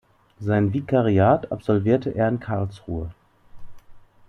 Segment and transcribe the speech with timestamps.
[0.39, 3.11] Sein Vikariat absolvierte er in Karlsruhe.